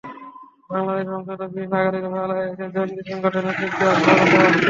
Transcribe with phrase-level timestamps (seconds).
[0.69, 4.59] বাংলাদেশি বংশোদ্ভূত ব্রিটিশ নাগরিকদের বাংলাদেশে এসে জঙ্গি সংগঠনে যোগ দেওয়ার প্রবণতাও বাড়ছে।